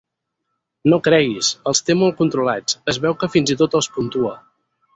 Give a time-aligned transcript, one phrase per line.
[0.93, 4.37] No creguis, els té molt controlats, es veu que fins i tot els puntua.